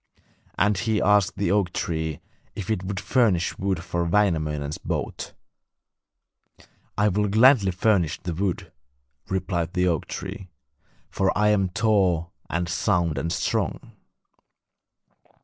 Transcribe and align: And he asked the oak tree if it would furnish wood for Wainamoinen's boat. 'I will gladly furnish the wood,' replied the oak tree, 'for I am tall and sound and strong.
And 0.57 0.79
he 0.79 0.99
asked 0.99 1.35
the 1.37 1.51
oak 1.51 1.73
tree 1.73 2.21
if 2.55 2.71
it 2.71 2.83
would 2.83 2.99
furnish 2.99 3.59
wood 3.59 3.83
for 3.83 4.03
Wainamoinen's 4.03 4.79
boat. 4.79 5.35
'I 6.97 7.09
will 7.09 7.27
gladly 7.27 7.69
furnish 7.69 8.19
the 8.19 8.33
wood,' 8.33 8.71
replied 9.29 9.73
the 9.73 9.87
oak 9.87 10.07
tree, 10.07 10.49
'for 11.11 11.31
I 11.37 11.49
am 11.49 11.69
tall 11.69 12.33
and 12.49 12.67
sound 12.67 13.19
and 13.19 13.31
strong. 13.31 13.91